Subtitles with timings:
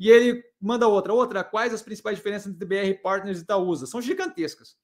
[0.00, 1.12] E ele manda outra.
[1.12, 3.86] Outra, quais as principais diferenças entre BR Partners e Itaúsa?
[3.86, 4.74] São gigantescas.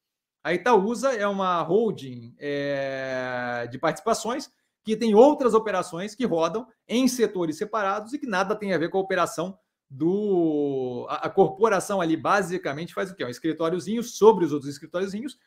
[0.44, 4.50] A Itaúsa é uma holding é, de participações
[4.84, 8.90] que tem outras operações que rodam em setores separados e que nada tem a ver
[8.90, 9.58] com a operação
[9.88, 11.06] do.
[11.08, 13.24] A, a corporação ali basicamente faz o quê?
[13.24, 15.38] Um escritóriozinho sobre os outros escritóriozinhos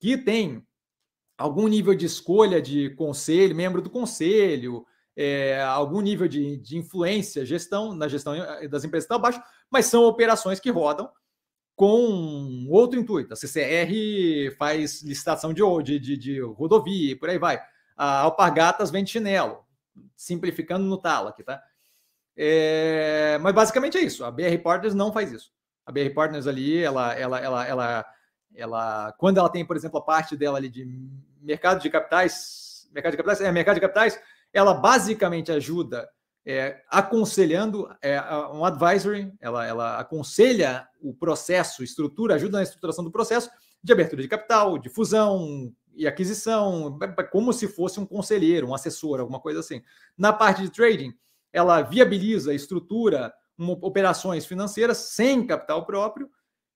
[0.00, 0.66] que tem
[1.36, 4.86] algum nível de escolha de conselho, membro do conselho,
[5.16, 8.34] é, algum nível de, de influência, gestão, na gestão
[8.68, 9.40] das empresas está abaixo,
[9.70, 11.10] mas são operações que rodam
[11.76, 13.32] com outro intuito.
[13.32, 17.60] A CCR faz licitação de, de, de, de rodovia e por aí vai.
[17.96, 19.64] A Alpargatas vende chinelo,
[20.16, 21.62] simplificando no talo aqui, tá?
[22.36, 24.24] É, mas basicamente é isso.
[24.24, 25.52] A BR Partners não faz isso.
[25.86, 28.06] A BR Partners ali, ela, ela, ela, ela,
[28.54, 30.84] ela, quando ela tem, por exemplo, a parte dela ali de
[31.40, 34.20] mercado de capitais, mercado de capitais, é mercado de capitais,
[34.54, 36.08] ela basicamente ajuda
[36.46, 38.20] é, aconselhando, é,
[38.52, 43.50] um advisory, ela, ela aconselha o processo, estrutura, ajuda na estruturação do processo
[43.82, 46.98] de abertura de capital, de fusão e aquisição,
[47.30, 49.82] como se fosse um conselheiro, um assessor, alguma coisa assim.
[50.16, 51.14] Na parte de trading,
[51.52, 56.28] ela viabiliza, estrutura uma, operações financeiras sem capital próprio,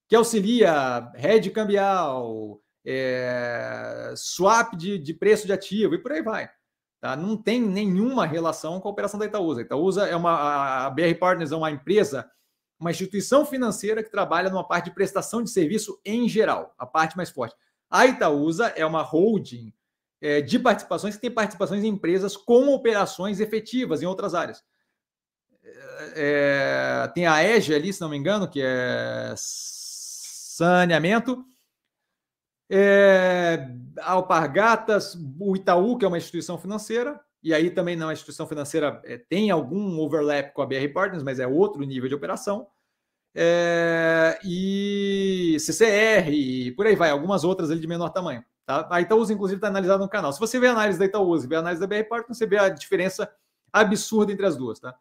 [0.09, 6.49] que auxilia hedge cambial, é, swap de, de preço de ativo e por aí vai.
[7.01, 7.15] Tá?
[7.15, 9.61] Não tem nenhuma relação com a operação da Itaúsa.
[9.61, 10.87] A Itaúsa é uma.
[10.87, 12.29] A BR Partners é uma empresa,
[12.79, 17.17] uma instituição financeira que trabalha numa parte de prestação de serviço em geral, a parte
[17.17, 17.55] mais forte.
[17.89, 19.73] A Itaúsa é uma holding
[20.21, 24.65] é, de participações que tem participações em empresas com operações efetivas em outras áreas.
[25.63, 31.45] É, é tem a EGE ali, se não me engano, que é saneamento
[32.71, 33.69] é,
[34.03, 39.01] Alpargatas, o Itaú, que é uma instituição financeira, e aí também não é instituição financeira,
[39.05, 42.67] é, tem algum overlap com a BR Partners, mas é outro nível de operação.
[43.35, 48.45] É, e CCR, e por aí vai, algumas outras ali de menor tamanho.
[48.67, 48.87] Tá?
[48.91, 50.33] A Itaúsa, inclusive, está analisada no canal.
[50.33, 52.47] Se você vê a análise da Itaúsa e vê a análise da BR Partners, você
[52.47, 53.31] vê a diferença
[53.73, 54.79] absurda entre as duas.
[54.81, 54.95] Tá?